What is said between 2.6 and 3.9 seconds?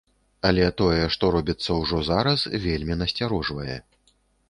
вельмі насцярожвае.